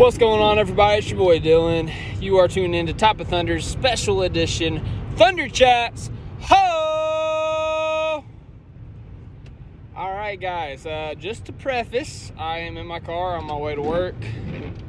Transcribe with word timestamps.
What's 0.00 0.16
going 0.16 0.40
on, 0.40 0.58
everybody? 0.58 0.96
It's 0.96 1.10
your 1.10 1.18
boy 1.18 1.40
Dylan. 1.40 1.92
You 2.22 2.38
are 2.38 2.48
tuned 2.48 2.74
in 2.74 2.86
to 2.86 2.94
Top 2.94 3.20
of 3.20 3.28
Thunder's 3.28 3.66
special 3.66 4.22
edition 4.22 4.82
Thunder 5.16 5.46
Chats. 5.46 6.10
Ho! 6.40 8.24
All 9.94 10.12
right, 10.14 10.40
guys. 10.40 10.86
Uh, 10.86 11.12
just 11.18 11.44
to 11.44 11.52
preface, 11.52 12.32
I 12.38 12.60
am 12.60 12.78
in 12.78 12.86
my 12.86 12.98
car 13.00 13.36
on 13.36 13.44
my 13.44 13.54
way 13.54 13.74
to 13.74 13.82
work. 13.82 14.14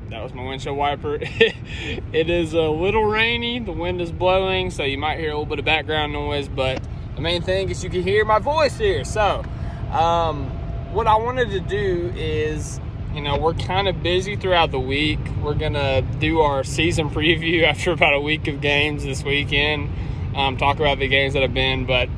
That 0.08 0.23
was 0.23 0.34
my 0.34 0.45
windshield 0.45 0.78
wiper. 0.78 1.17
it 1.22 2.30
is 2.30 2.54
a 2.54 2.70
little 2.70 3.04
rainy. 3.04 3.59
The 3.59 3.73
wind 3.73 4.00
is 4.00 4.14
blowing, 4.14 4.72
so 4.72 4.84
you 4.84 4.98
might 4.98 5.20
hear 5.20 5.32
a 5.32 5.34
little 5.34 5.45
bit 5.45 5.59
of 5.59 5.66
background 5.66 6.14
noise. 6.14 6.48
But 6.48 6.82
the 7.16 7.22
main 7.22 7.42
thing 7.42 7.70
is 7.70 7.84
you 7.84 7.89
can 7.89 8.04
hear 8.04 8.23
my 8.23 8.39
voice 8.39 8.78
here. 8.78 9.04
So, 9.04 9.44
um, 9.92 10.45
what 10.94 11.06
I 11.06 11.17
wanted 11.17 11.50
to 11.50 11.59
do 11.59 12.14
is 12.16 12.80
you 13.14 13.22
know, 13.22 13.38
we're 13.38 13.54
kind 13.54 13.88
of 13.88 14.02
busy 14.02 14.36
throughout 14.36 14.72
the 14.72 14.80
week. 14.80 15.20
We're 15.42 15.56
going 15.56 15.73
to 15.73 16.02
do 16.20 16.40
our 16.40 16.64
season 16.64 17.09
preview 17.12 17.64
after 17.64 17.92
about 17.92 18.14
a 18.14 18.22
week 18.22 18.48
of 18.48 18.62
games 18.62 19.04
this 19.04 19.23
weekend, 19.23 19.90
um, 20.36 20.58
talk 20.58 20.78
about 20.80 21.00
the 21.00 21.08
games 21.08 21.34
that 21.34 21.42
have 21.42 21.54
been. 21.54 21.86
But 21.86 22.09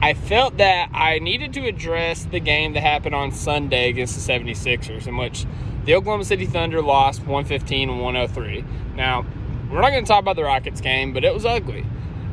I 0.00 0.14
felt 0.14 0.58
that 0.58 0.90
I 0.92 1.18
needed 1.18 1.52
to 1.54 1.66
address 1.66 2.24
the 2.24 2.38
game 2.38 2.74
that 2.74 2.82
happened 2.82 3.14
on 3.14 3.32
Sunday 3.32 3.88
against 3.88 4.14
the 4.14 4.32
76ers, 4.32 5.06
in 5.08 5.16
which 5.16 5.44
the 5.84 5.94
Oklahoma 5.94 6.24
City 6.24 6.46
Thunder 6.46 6.82
lost 6.82 7.20
115 7.20 7.90
and 7.90 8.00
103. 8.00 8.64
Now, 8.94 9.26
we're 9.70 9.80
not 9.80 9.90
going 9.90 10.04
to 10.04 10.08
talk 10.08 10.20
about 10.20 10.36
the 10.36 10.44
Rockets 10.44 10.80
game, 10.80 11.12
but 11.12 11.24
it 11.24 11.34
was 11.34 11.44
ugly. 11.44 11.84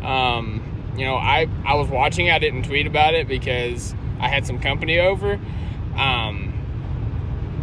Um, 0.03 0.93
you 0.95 1.05
know, 1.05 1.15
I, 1.15 1.47
I 1.65 1.73
was 1.73 1.89
watching, 1.89 2.29
I 2.29 2.37
didn't 2.37 2.63
tweet 2.63 2.85
about 2.85 3.15
it 3.15 3.27
because 3.27 3.95
I 4.19 4.27
had 4.27 4.45
some 4.45 4.59
company 4.59 4.99
over. 4.99 5.39
Um, 5.97 6.54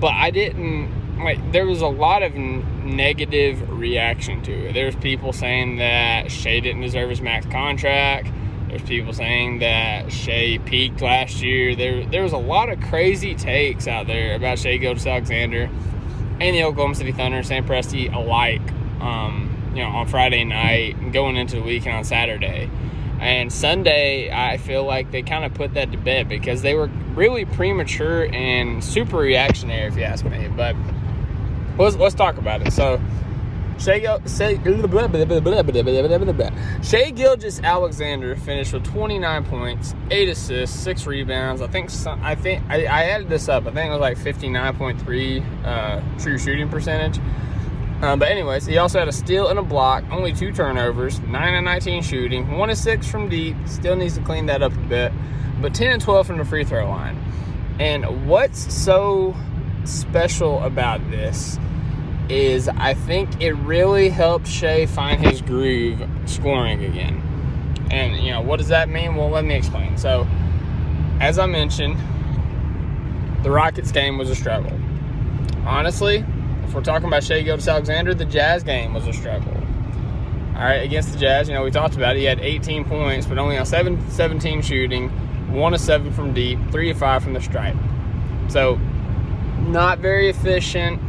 but 0.03 0.15
I 0.15 0.33
didn't 0.33 1.23
like. 1.23 1.53
There 1.53 1.65
was 1.65 1.81
a 1.81 1.87
lot 1.87 2.25
of 2.25 2.35
negative 2.35 3.71
reaction 3.71 4.43
to 4.43 4.53
it. 4.53 4.73
There's 4.75 4.97
people 4.97 5.33
saying 5.33 5.77
that 5.77 6.29
Shai 6.29 6.59
didn't 6.59 6.81
deserve 6.81 7.09
his 7.09 7.21
max 7.21 7.47
contract. 7.47 8.29
There's 8.67 8.83
people 8.83 9.13
saying 9.13 9.61
that 9.61 10.11
Shai 10.11 10.59
peaked 10.67 11.03
last 11.03 11.41
year. 11.41 11.77
There, 11.77 12.05
there 12.05 12.25
was 12.25 12.33
a 12.33 12.39
lot 12.39 12.69
of 12.69 12.81
crazy 12.81 13.37
takes 13.37 13.87
out 13.87 14.09
there 14.09 14.35
about 14.35 14.59
Shai 14.59 14.79
Gilgeous-Alexander 14.79 15.71
and 16.41 16.57
the 16.57 16.65
Oklahoma 16.65 16.97
City 16.97 17.13
Thunder 17.13 17.45
Sam 17.45 17.65
Presti 17.65 18.13
alike. 18.13 18.73
Um, 19.01 19.73
you 19.73 19.83
know, 19.83 19.89
on 19.89 20.09
Friday 20.09 20.43
night 20.43 21.13
going 21.13 21.37
into 21.37 21.57
the 21.57 21.63
weekend 21.63 21.97
on 21.97 22.05
Saturday. 22.05 22.69
And 23.23 23.53
Sunday, 23.53 24.33
I 24.33 24.57
feel 24.57 24.85
like 24.85 25.13
they 25.13 25.23
kind 25.23 25.45
of 25.45 25.55
put 25.55 25.75
that 25.75 25.93
to 25.93 25.97
bed 25.97 26.29
because 26.29 26.61
they 26.63 26.75
were 26.75 26.89
really 27.15 27.45
premature 27.45 28.27
and 28.35 28.83
super 28.83 29.19
reactionary, 29.19 29.87
if 29.87 29.97
you 29.97 30.03
ask 30.03 30.25
me. 30.25 30.49
But 30.49 30.75
let's, 31.79 31.95
let's 31.95 32.17
talk 32.17 32.37
about 32.39 32.67
it. 32.67 32.73
So, 32.73 33.01
Shai, 33.79 34.01
Gil- 34.01 34.23
Shai, 34.27 34.55
Shea 36.83 37.13
Gilgis 37.13 37.63
Alexander 37.63 38.35
finished 38.35 38.73
with 38.73 38.85
29 38.87 39.45
points, 39.45 39.95
8 40.11 40.29
assists, 40.29 40.81
6 40.81 41.07
rebounds. 41.07 41.63
I 41.63 41.69
think 41.69 41.91
some, 41.91 42.21
I 42.25 42.35
think 42.35 42.65
I, 42.69 42.87
I 42.87 43.05
added 43.05 43.29
this 43.29 43.49
up. 43.49 43.69
I 43.69 43.71
think 43.71 43.87
it 43.87 43.91
was 43.91 44.01
like 44.01 44.19
59.3 44.19 45.65
uh, 45.65 46.19
true 46.19 46.39
shooting 46.39 46.69
percentage. 46.69 47.21
Um, 48.03 48.19
but 48.19 48.29
anyways, 48.29 48.67
he 48.67 48.79
also 48.79 48.99
had 48.99 49.07
a 49.07 49.13
steal 49.13 49.47
and 49.49 49.61
a 49.61 49.63
block, 49.63 50.03
only 50.11 50.33
two 50.33 50.51
turnovers, 50.53 51.21
nine 51.21 51.55
and 51.55 51.65
19 51.65 52.03
shooting, 52.03 52.51
one 52.59 52.69
and 52.69 52.79
six 52.79 53.09
from 53.09 53.29
deep. 53.29 53.57
Still 53.65 53.95
needs 53.95 54.17
to 54.19 54.25
clean 54.25 54.47
that 54.47 54.61
up 54.61 54.73
a 54.73 54.81
bit, 54.81 55.13
but 55.61 55.73
10 55.73 55.93
and 55.93 56.03
12 56.03 56.27
from 56.27 56.39
the 56.39 56.45
free 56.45 56.65
throw 56.65 56.89
line. 56.89 57.17
And 57.79 58.29
what's 58.29 58.75
so 58.75 59.37
special 59.85 60.61
about 60.65 61.01
this 61.13 61.61
is 62.29 62.69
I 62.69 62.95
think 62.95 63.41
it 63.41 63.53
really 63.53 64.09
helped 64.09 64.49
Shai 64.49 64.87
find 64.87 65.25
his 65.25 65.41
groove 65.41 66.01
scoring 66.27 66.85
again. 66.85 67.23
And 67.93 68.17
you 68.17 68.33
know 68.33 68.41
what 68.41 68.59
does 68.59 68.69
that 68.69 68.89
mean? 68.89 69.15
Well, 69.15 69.29
let 69.31 69.45
me 69.45 69.55
explain. 69.55 69.97
So, 69.97 70.27
as 71.21 71.39
I 71.39 71.47
mentioned, 71.47 71.97
the 73.45 73.51
Rockets 73.51 73.93
game 73.93 74.19
was 74.19 74.29
a 74.29 74.35
struggle. 74.35 74.77
Honestly, 75.65 76.25
if 76.65 76.75
we're 76.75 76.83
talking 76.83 77.07
about 77.07 77.23
Shai 77.23 77.43
Gilgeous-Alexander, 77.43 78.15
the 78.15 78.25
Jazz 78.25 78.63
game 78.63 78.95
was 78.95 79.07
a 79.07 79.13
struggle. 79.13 79.53
All 80.55 80.69
right, 80.69 80.83
against 80.83 81.13
the 81.13 81.19
Jazz, 81.19 81.49
you 81.49 81.55
know, 81.55 81.65
we 81.65 81.71
talked 81.71 81.97
about 81.97 82.17
it. 82.17 82.21
He 82.21 82.25
had 82.25 82.41
18 82.41 82.85
points, 82.85 83.27
but 83.27 83.39
only 83.39 83.59
on 83.59 83.67
7, 83.67 84.11
17 84.11 84.63
shooting, 84.63 85.09
1 85.53 85.75
of 85.75 85.81
7 85.81 86.13
from 86.13 86.33
deep, 86.35 86.59
3 86.71 86.91
of 86.91 86.99
5 86.99 87.23
from 87.23 87.33
the 87.33 87.41
stripe. 87.41 87.77
So, 88.49 88.79
not 89.59 89.99
very 89.99 90.29
efficient, 90.29 91.01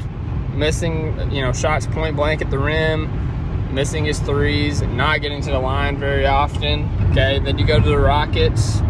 missing, 0.55 1.31
you 1.31 1.41
know, 1.41 1.51
shots 1.51 1.87
point 1.87 2.15
blank 2.15 2.41
at 2.41 2.49
the 2.49 2.59
rim, 2.59 3.73
missing 3.73 4.05
his 4.05 4.19
threes, 4.19 4.81
not 4.81 5.21
getting 5.21 5.41
to 5.41 5.51
the 5.51 5.59
line 5.59 5.97
very 5.97 6.25
often. 6.25 6.89
Okay, 7.11 7.39
then 7.39 7.57
you 7.57 7.65
go 7.65 7.79
to 7.79 7.89
the 7.89 7.97
Rockets, 7.97 8.81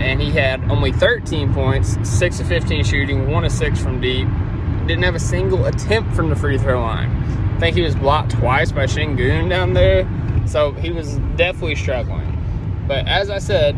and 0.00 0.20
he 0.20 0.30
had 0.30 0.62
only 0.70 0.92
13 0.92 1.52
points, 1.52 1.96
6 2.08 2.40
of 2.40 2.46
15 2.46 2.84
shooting, 2.84 3.30
1 3.30 3.44
of 3.44 3.52
6 3.52 3.82
from 3.82 4.00
deep. 4.00 4.28
Didn't 4.86 5.02
have 5.02 5.14
a 5.14 5.20
single 5.20 5.66
attempt 5.66 6.14
from 6.14 6.30
the 6.30 6.36
free 6.36 6.56
throw 6.58 6.80
line. 6.80 7.10
I 7.56 7.60
think 7.60 7.76
he 7.76 7.82
was 7.82 7.94
blocked 7.94 8.30
twice 8.32 8.70
by 8.72 8.84
Sengun 8.84 9.48
down 9.48 9.72
there, 9.74 10.08
so 10.46 10.72
he 10.72 10.90
was 10.90 11.18
definitely 11.36 11.74
struggling. 11.74 12.84
But 12.86 13.06
as 13.06 13.30
I 13.30 13.38
said, 13.38 13.76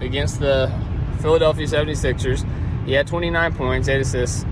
against 0.00 0.40
the 0.40 0.72
Philadelphia 1.20 1.66
76ers, 1.66 2.44
he 2.84 2.92
had 2.92 3.06
29 3.06 3.54
points, 3.54 3.88
8 3.88 4.00
assists, 4.00 4.44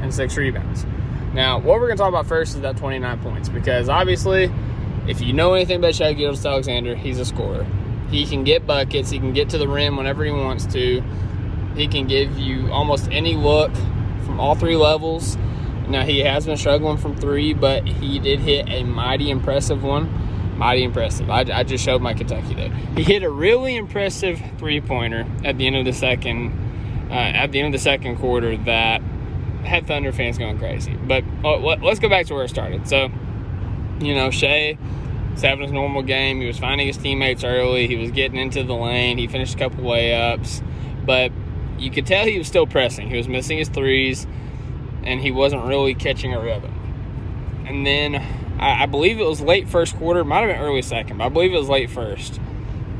and 0.00 0.14
6 0.14 0.36
rebounds. 0.36 0.86
Now, 1.34 1.58
what 1.58 1.80
we're 1.80 1.86
going 1.86 1.96
to 1.96 2.02
talk 2.02 2.08
about 2.08 2.26
first 2.26 2.54
is 2.54 2.60
that 2.62 2.76
29 2.76 3.20
points, 3.20 3.48
because 3.48 3.88
obviously, 3.88 4.50
if 5.06 5.20
you 5.20 5.32
know 5.32 5.54
anything 5.54 5.76
about 5.76 5.94
Shai 5.94 6.12
Gilgeous-Alexander, 6.12 6.94
he's 6.94 7.18
a 7.18 7.24
scorer. 7.24 7.66
He 8.10 8.26
can 8.26 8.44
get 8.44 8.66
buckets. 8.66 9.10
He 9.10 9.18
can 9.18 9.32
get 9.32 9.50
to 9.50 9.58
the 9.58 9.68
rim 9.68 9.96
whenever 9.96 10.24
he 10.24 10.32
wants 10.32 10.66
to. 10.66 11.02
He 11.76 11.86
can 11.86 12.06
give 12.06 12.36
you 12.38 12.70
almost 12.72 13.08
any 13.10 13.36
look 13.36 13.72
from 14.24 14.40
all 14.40 14.54
three 14.54 14.76
levels. 14.76 15.36
Now, 15.88 16.02
he 16.02 16.20
has 16.20 16.46
been 16.46 16.56
struggling 16.56 16.96
from 16.98 17.16
three, 17.16 17.52
but 17.52 17.86
he 17.86 18.18
did 18.18 18.40
hit 18.40 18.68
a 18.68 18.84
mighty 18.84 19.30
impressive 19.30 19.82
one. 19.82 20.56
Mighty 20.56 20.84
impressive. 20.84 21.30
I, 21.30 21.40
I 21.52 21.62
just 21.62 21.84
showed 21.84 22.02
my 22.02 22.14
Kentucky 22.14 22.54
there. 22.54 22.70
He 22.96 23.02
hit 23.02 23.22
a 23.22 23.30
really 23.30 23.76
impressive 23.76 24.40
three 24.58 24.80
pointer 24.80 25.26
at 25.44 25.56
the 25.56 25.66
end 25.66 25.76
of 25.76 25.84
the 25.84 25.92
second, 25.92 27.08
uh, 27.10 27.14
at 27.14 27.50
the 27.50 27.60
end 27.60 27.66
of 27.66 27.72
the 27.72 27.82
second 27.82 28.16
quarter 28.18 28.56
that 28.58 29.00
had 29.64 29.86
Thunder 29.86 30.12
fans 30.12 30.36
going 30.36 30.58
crazy. 30.58 30.94
But 30.94 31.24
uh, 31.44 31.56
let, 31.58 31.82
let's 31.82 31.98
go 31.98 32.08
back 32.08 32.26
to 32.26 32.34
where 32.34 32.44
it 32.44 32.50
started. 32.50 32.86
So, 32.88 33.08
you 34.00 34.14
know, 34.14 34.30
Shai 34.30 34.76
was 35.32 35.42
having 35.42 35.62
his 35.62 35.72
normal 35.72 36.02
game. 36.02 36.40
He 36.40 36.46
was 36.46 36.58
finding 36.58 36.86
his 36.86 36.96
teammates 36.96 37.44
early. 37.44 37.86
He 37.86 37.96
was 37.96 38.10
getting 38.10 38.38
into 38.38 38.62
the 38.62 38.74
lane. 38.74 39.18
He 39.18 39.26
finished 39.26 39.54
a 39.54 39.58
couple 39.58 39.84
layups, 39.84 40.62
but 41.04 41.32
you 41.78 41.90
could 41.90 42.06
tell 42.06 42.26
he 42.26 42.38
was 42.38 42.46
still 42.46 42.66
pressing. 42.66 43.08
He 43.08 43.16
was 43.16 43.28
missing 43.28 43.58
his 43.58 43.68
threes, 43.68 44.26
and 45.02 45.20
he 45.20 45.30
wasn't 45.30 45.64
really 45.64 45.94
catching 45.94 46.34
a 46.34 46.40
rhythm. 46.40 46.74
And 47.66 47.86
then 47.86 48.16
I, 48.58 48.82
I 48.82 48.86
believe 48.86 49.18
it 49.18 49.26
was 49.26 49.40
late 49.40 49.68
first 49.68 49.96
quarter, 49.96 50.24
might 50.24 50.40
have 50.40 50.48
been 50.48 50.60
early 50.60 50.82
second, 50.82 51.18
but 51.18 51.24
I 51.24 51.28
believe 51.28 51.52
it 51.52 51.58
was 51.58 51.68
late 51.68 51.90
first. 51.90 52.40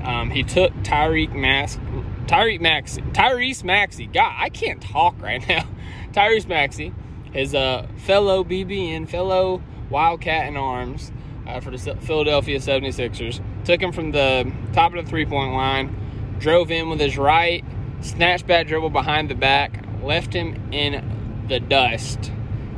Um, 0.02 0.30
he 0.30 0.42
took 0.42 0.72
Tyreek 0.82 1.34
Max, 1.34 1.78
Tyreek 2.26 2.60
Maxey, 2.60 3.02
Tyrese 3.02 3.64
Maxey. 3.64 4.06
God, 4.06 4.32
I 4.38 4.48
can't 4.48 4.80
talk 4.80 5.20
right 5.20 5.46
now. 5.48 5.66
Tyrese 6.12 6.48
Maxey, 6.48 6.94
his 7.32 7.54
uh, 7.54 7.86
fellow 7.96 8.42
BBN, 8.42 9.08
fellow 9.08 9.62
Wildcat 9.90 10.46
in 10.46 10.56
arms 10.56 11.12
uh, 11.56 11.60
for 11.60 11.70
the 11.70 11.78
Philadelphia 11.96 12.58
76ers, 12.58 13.40
took 13.64 13.80
him 13.80 13.92
from 13.92 14.12
the 14.12 14.50
top 14.72 14.94
of 14.94 15.04
the 15.04 15.10
three 15.10 15.26
point 15.26 15.52
line, 15.52 16.36
drove 16.38 16.70
in 16.70 16.88
with 16.88 17.00
his 17.00 17.18
right, 17.18 17.64
snatched 18.00 18.46
back 18.46 18.66
dribble 18.66 18.90
behind 18.90 19.30
the 19.30 19.34
back, 19.34 19.84
left 20.02 20.32
him 20.32 20.72
in 20.72 21.44
the 21.48 21.60
dust. 21.60 22.32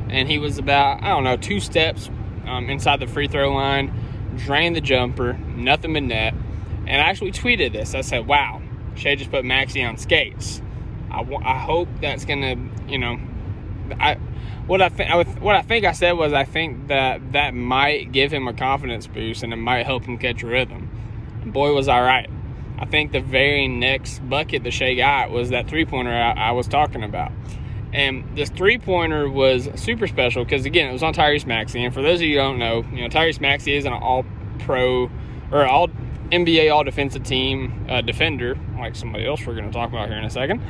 And 0.09 0.27
he 0.27 0.37
was 0.37 0.57
about, 0.57 1.01
I 1.01 1.09
don't 1.09 1.23
know, 1.23 1.37
two 1.37 1.59
steps 1.59 2.09
um, 2.45 2.69
inside 2.69 2.99
the 2.99 3.07
free 3.07 3.27
throw 3.27 3.53
line, 3.53 3.93
drained 4.37 4.75
the 4.75 4.81
jumper, 4.81 5.33
nothing 5.33 5.93
but 5.93 6.03
net. 6.03 6.33
And 6.85 7.01
I 7.01 7.05
actually 7.09 7.31
tweeted 7.31 7.71
this. 7.71 7.95
I 7.95 8.01
said, 8.01 8.27
wow, 8.27 8.61
Shai 8.95 9.15
just 9.15 9.31
put 9.31 9.45
Maxey 9.45 9.83
on 9.83 9.97
skates. 9.97 10.61
I, 11.09 11.21
I 11.21 11.59
hope 11.59 11.87
that's 12.01 12.25
going 12.25 12.41
to, 12.41 12.91
you 12.91 12.97
know, 12.97 13.19
I 13.99 14.15
what 14.65 14.81
I 14.81 14.89
think 14.89 15.41
what 15.41 15.55
I 15.55 15.61
think 15.61 15.85
I 15.85 15.91
said 15.91 16.13
was 16.13 16.33
I 16.33 16.45
think 16.45 16.87
that 16.87 17.33
that 17.33 17.53
might 17.53 18.11
give 18.11 18.31
him 18.31 18.47
a 18.47 18.53
confidence 18.53 19.07
boost 19.07 19.43
and 19.43 19.51
it 19.51 19.57
might 19.57 19.85
help 19.85 20.05
him 20.05 20.17
catch 20.17 20.43
rhythm. 20.43 20.89
Boy 21.45 21.73
was 21.73 21.87
all 21.87 22.01
right. 22.01 22.29
I 22.79 22.85
think 22.85 23.11
the 23.11 23.21
very 23.21 23.67
next 23.67 24.19
bucket 24.27 24.63
the 24.63 24.71
Shai 24.71 24.95
got 24.95 25.31
was 25.31 25.49
that 25.49 25.67
three 25.67 25.85
pointer 25.85 26.11
I, 26.11 26.31
I, 26.31 26.51
was 26.51 26.67
talking 26.67 27.03
about. 27.03 27.31
And 27.91 28.35
this 28.35 28.49
three 28.49 28.77
pointer 28.77 29.29
was 29.29 29.69
super 29.75 30.07
special 30.07 30.43
because 30.43 30.65
again 30.65 30.89
it 30.89 30.93
was 30.93 31.03
on 31.03 31.13
Tyrese 31.13 31.45
Maxey. 31.45 31.83
And 31.83 31.93
for 31.93 32.01
those 32.01 32.19
of 32.19 32.23
you 32.23 32.39
who 32.39 32.43
don't 32.43 32.59
know, 32.59 32.85
you 32.93 33.01
know 33.01 33.09
Tyrese 33.09 33.41
Maxey 33.41 33.75
is 33.75 33.85
an 33.85 33.93
All 33.93 34.25
Pro 34.59 35.11
or 35.51 35.65
All 35.65 35.89
NBA 36.31 36.73
All 36.73 36.83
Defensive 36.83 37.23
Team 37.23 37.85
uh, 37.89 38.01
defender, 38.01 38.57
like 38.77 38.95
somebody 38.95 39.25
else 39.25 39.45
we're 39.45 39.55
going 39.55 39.67
to 39.67 39.73
talk 39.73 39.89
about 39.89 40.07
here 40.07 40.17
in 40.17 40.25
a 40.25 40.29
second. 40.29 40.61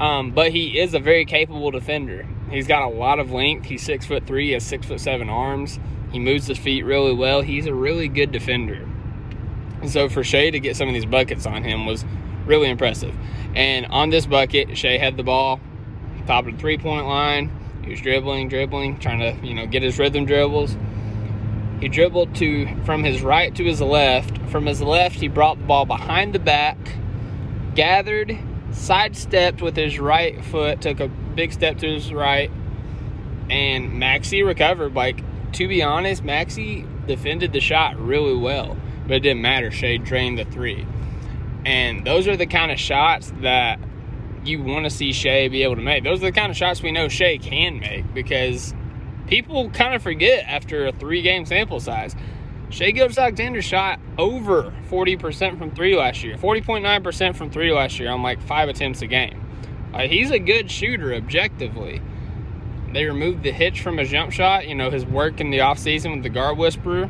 Um, 0.00 0.32
but 0.32 0.50
he 0.50 0.78
is 0.78 0.94
a 0.94 0.98
very 0.98 1.24
capable 1.24 1.70
defender. 1.70 2.26
He's 2.50 2.66
got 2.66 2.82
a 2.82 2.88
lot 2.88 3.18
of 3.18 3.32
length. 3.32 3.66
He's 3.66 3.82
six 3.82 4.06
foot 4.06 4.26
three. 4.26 4.48
He 4.48 4.52
has 4.52 4.64
six 4.64 4.86
foot 4.86 5.00
seven 5.00 5.28
arms. 5.28 5.78
He 6.12 6.18
moves 6.18 6.46
his 6.46 6.58
feet 6.58 6.84
really 6.84 7.12
well. 7.12 7.42
He's 7.42 7.66
a 7.66 7.74
really 7.74 8.08
good 8.08 8.32
defender. 8.32 8.88
And 9.80 9.90
so 9.90 10.08
for 10.08 10.24
Shai 10.24 10.50
to 10.50 10.60
get 10.60 10.76
some 10.76 10.88
of 10.88 10.94
these 10.94 11.06
buckets 11.06 11.46
on 11.46 11.62
him 11.64 11.86
was 11.86 12.04
really 12.46 12.70
impressive. 12.70 13.14
And 13.54 13.86
on 13.86 14.10
this 14.10 14.26
bucket, 14.26 14.76
Shai 14.78 14.98
had 14.98 15.16
the 15.16 15.22
ball 15.22 15.60
top 16.26 16.46
of 16.46 16.52
the 16.52 16.58
three 16.58 16.78
point 16.78 17.06
line. 17.06 17.50
He 17.84 17.90
was 17.90 18.00
dribbling, 18.00 18.48
dribbling, 18.48 18.98
trying 18.98 19.20
to 19.20 19.46
you 19.46 19.54
know 19.54 19.66
get 19.66 19.82
his 19.82 19.98
rhythm 19.98 20.26
dribbles. 20.26 20.76
He 21.80 21.88
dribbled 21.88 22.34
to 22.36 22.82
from 22.84 23.04
his 23.04 23.22
right 23.22 23.54
to 23.54 23.64
his 23.64 23.80
left. 23.80 24.38
From 24.48 24.66
his 24.66 24.82
left, 24.82 25.16
he 25.16 25.28
brought 25.28 25.58
the 25.58 25.64
ball 25.64 25.84
behind 25.84 26.34
the 26.34 26.38
back, 26.38 26.78
gathered, 27.74 28.36
sidestepped 28.72 29.62
with 29.62 29.76
his 29.76 29.98
right 29.98 30.42
foot, 30.44 30.80
took 30.80 31.00
a 31.00 31.10
big 31.36 31.52
step 31.52 31.78
to 31.78 31.86
his 31.86 32.12
right, 32.12 32.50
and 33.48 33.92
Maxey 33.98 34.42
recovered. 34.42 34.94
Like, 34.94 35.22
to 35.52 35.68
be 35.68 35.82
honest, 35.82 36.24
Maxey 36.24 36.84
defended 37.06 37.52
the 37.52 37.60
shot 37.60 37.98
really 37.98 38.36
well, 38.36 38.76
but 39.06 39.18
it 39.18 39.20
didn't 39.20 39.42
matter. 39.42 39.70
Shai 39.70 39.98
drained 39.98 40.38
the 40.38 40.44
three. 40.44 40.86
And 41.64 42.04
those 42.04 42.26
are 42.26 42.36
the 42.36 42.46
kind 42.46 42.72
of 42.72 42.78
shots 42.78 43.32
that 43.40 43.78
you 44.44 44.62
want 44.62 44.84
to 44.84 44.90
see 44.90 45.12
Shai 45.12 45.48
be 45.48 45.62
able 45.62 45.76
to 45.76 45.82
make. 45.82 46.04
Those 46.04 46.18
are 46.22 46.26
the 46.26 46.32
kind 46.32 46.50
of 46.50 46.56
shots 46.56 46.82
we 46.82 46.92
know 46.92 47.08
Shai 47.08 47.38
can 47.38 47.80
make 47.80 48.12
because 48.14 48.74
people 49.26 49.70
kind 49.70 49.94
of 49.94 50.02
forget 50.02 50.44
after 50.46 50.86
a 50.86 50.92
three 50.92 51.22
game 51.22 51.44
sample 51.44 51.80
size. 51.80 52.14
Shai 52.68 52.90
Gilgeous-Alexander 52.90 53.62
shot 53.62 54.00
over 54.18 54.72
40% 54.90 55.58
from 55.58 55.70
three 55.70 55.96
last 55.96 56.24
year, 56.24 56.36
40.9% 56.36 57.36
from 57.36 57.50
three 57.50 57.72
last 57.72 57.98
year 58.00 58.10
on 58.10 58.22
like 58.22 58.40
five 58.42 58.68
attempts 58.68 59.02
a 59.02 59.06
game. 59.06 59.45
Uh, 59.96 60.06
he's 60.08 60.30
a 60.30 60.38
good 60.38 60.70
shooter 60.70 61.14
objectively. 61.14 62.02
They 62.92 63.06
removed 63.06 63.42
the 63.42 63.50
hitch 63.50 63.80
from 63.80 63.96
his 63.96 64.10
jump 64.10 64.30
shot, 64.30 64.68
you 64.68 64.74
know, 64.74 64.90
his 64.90 65.06
work 65.06 65.40
in 65.40 65.50
the 65.50 65.58
offseason 65.58 66.14
with 66.14 66.22
the 66.22 66.28
guard 66.28 66.58
whisperer. 66.58 67.08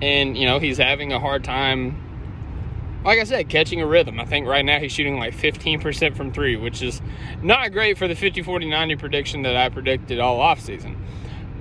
And, 0.00 0.36
you 0.36 0.46
know, 0.46 0.58
he's 0.58 0.78
having 0.78 1.12
a 1.12 1.20
hard 1.20 1.44
time, 1.44 3.02
like 3.04 3.18
I 3.18 3.24
said, 3.24 3.50
catching 3.50 3.82
a 3.82 3.86
rhythm. 3.86 4.18
I 4.20 4.24
think 4.24 4.46
right 4.46 4.64
now 4.64 4.78
he's 4.78 4.92
shooting 4.92 5.18
like 5.18 5.34
15% 5.34 6.16
from 6.16 6.32
three, 6.32 6.56
which 6.56 6.80
is 6.80 7.02
not 7.42 7.72
great 7.72 7.98
for 7.98 8.08
the 8.08 8.14
50 8.14 8.42
40 8.42 8.70
90 8.70 8.96
prediction 8.96 9.42
that 9.42 9.56
I 9.56 9.68
predicted 9.68 10.18
all 10.18 10.38
offseason 10.38 10.96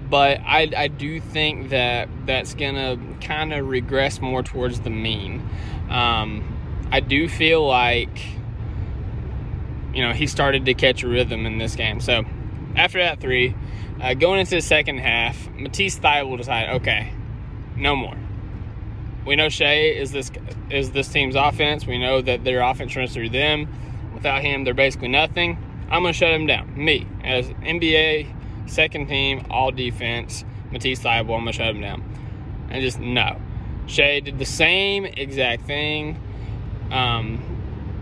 but 0.09 0.39
I, 0.45 0.71
I 0.75 0.87
do 0.87 1.19
think 1.19 1.71
that 1.71 2.07
that's 2.25 2.53
gonna 2.53 2.97
kind 3.19 3.53
of 3.53 3.67
regress 3.67 4.21
more 4.21 4.41
towards 4.41 4.79
the 4.79 4.89
mean. 4.89 5.41
Um, 5.89 6.87
I 6.93 7.01
do 7.01 7.27
feel 7.27 7.67
like 7.67 8.36
you 9.97 10.03
know 10.03 10.13
he 10.13 10.27
started 10.27 10.65
to 10.65 10.75
catch 10.75 11.01
a 11.01 11.07
rhythm 11.07 11.47
in 11.47 11.57
this 11.57 11.75
game. 11.75 11.99
So 11.99 12.23
after 12.75 12.99
that 12.99 13.19
three, 13.19 13.55
uh, 13.99 14.13
going 14.13 14.39
into 14.39 14.55
the 14.55 14.61
second 14.61 14.99
half, 14.99 15.49
Matisse 15.55 15.97
Thybulle 15.97 16.37
decided, 16.37 16.75
okay, 16.75 17.11
no 17.75 17.95
more. 17.95 18.15
We 19.25 19.35
know 19.35 19.49
Shai 19.49 19.73
is 19.73 20.11
this 20.11 20.31
is 20.69 20.91
this 20.91 21.07
team's 21.07 21.35
offense. 21.35 21.87
We 21.87 21.97
know 21.97 22.21
that 22.21 22.43
their 22.43 22.61
offense 22.61 22.95
runs 22.95 23.11
through 23.11 23.29
them. 23.29 23.67
Without 24.13 24.43
him, 24.43 24.63
they're 24.65 24.75
basically 24.75 25.07
nothing. 25.07 25.57
I'm 25.89 26.03
gonna 26.03 26.13
shut 26.13 26.31
him 26.31 26.45
down. 26.45 26.77
Me 26.77 27.07
as 27.23 27.47
NBA 27.47 28.69
second 28.69 29.07
team, 29.07 29.47
all 29.49 29.71
defense, 29.71 30.45
Matisse 30.71 30.99
Thybulle, 30.99 31.39
I'm 31.39 31.45
to 31.47 31.53
shut 31.53 31.69
him 31.69 31.81
down. 31.81 32.03
And 32.69 32.83
just 32.83 32.99
no. 32.99 33.41
Shai 33.87 34.19
did 34.19 34.37
the 34.37 34.45
same 34.45 35.05
exact 35.05 35.63
thing. 35.63 36.21
Um, 36.91 37.56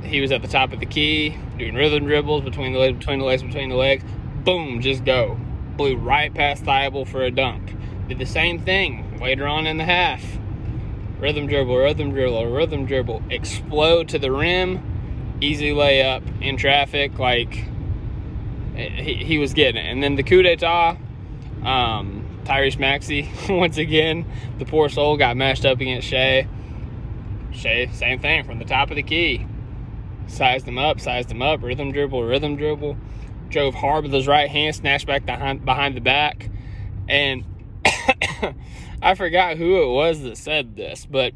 he 0.05 0.21
was 0.21 0.31
at 0.31 0.41
the 0.41 0.47
top 0.47 0.71
of 0.73 0.79
the 0.79 0.85
key, 0.85 1.37
doing 1.57 1.75
rhythm 1.75 2.05
dribbles 2.05 2.43
between 2.43 2.73
the 2.73 2.79
legs, 2.79 2.97
between 2.97 3.19
the 3.19 3.25
legs, 3.25 3.43
between 3.43 3.69
the 3.69 3.75
legs. 3.75 4.03
Boom, 4.43 4.81
just 4.81 5.03
go. 5.03 5.39
Blew 5.75 5.97
right 5.97 6.33
past 6.33 6.63
Thybulle 6.63 7.07
for 7.07 7.23
a 7.23 7.31
dunk. 7.31 7.75
Did 8.07 8.19
the 8.19 8.25
same 8.25 8.59
thing 8.59 9.19
later 9.19 9.47
on 9.47 9.65
in 9.67 9.77
the 9.77 9.83
half. 9.83 10.23
Rhythm 11.19 11.47
dribble, 11.47 11.77
rhythm 11.77 12.11
dribble, 12.11 12.45
rhythm 12.47 12.85
dribble. 12.85 13.23
Explode 13.29 14.09
to 14.09 14.19
the 14.19 14.31
rim. 14.31 15.37
Easy 15.41 15.71
layup 15.71 16.41
in 16.41 16.57
traffic. 16.57 17.17
Like 17.17 17.65
he, 18.75 19.15
he 19.15 19.37
was 19.37 19.53
getting 19.53 19.83
it. 19.83 19.89
And 19.89 20.03
then 20.03 20.15
the 20.15 20.23
coup 20.23 20.41
d'etat, 20.41 20.97
um, 21.63 22.41
Tyrese 22.43 22.77
Maxey, 22.77 23.29
once 23.49 23.77
again, 23.77 24.25
the 24.59 24.65
poor 24.65 24.89
soul 24.89 25.17
got 25.17 25.35
mashed 25.35 25.65
up 25.65 25.79
against 25.79 26.07
Shai. 26.07 26.47
Shai, 27.51 27.87
same 27.93 28.19
thing, 28.19 28.43
from 28.43 28.59
the 28.59 28.65
top 28.65 28.89
of 28.89 28.95
the 28.95 29.03
key. 29.03 29.47
Sized 30.27 30.67
him 30.67 30.77
up, 30.77 30.99
sized 30.99 31.31
him 31.31 31.41
up, 31.41 31.61
rhythm 31.61 31.91
dribble, 31.91 32.23
rhythm 32.23 32.55
dribble. 32.55 32.97
Drove 33.49 33.75
hard 33.75 34.03
with 34.03 34.13
his 34.13 34.27
right 34.27 34.49
hand, 34.49 34.75
snatched 34.75 35.05
back 35.05 35.25
behind, 35.25 35.63
behind 35.65 35.95
the 35.95 36.01
back. 36.01 36.49
And 37.07 37.45
I 39.01 39.15
forgot 39.15 39.57
who 39.57 39.81
it 39.83 39.93
was 39.93 40.21
that 40.21 40.37
said 40.37 40.75
this, 40.75 41.05
but 41.05 41.33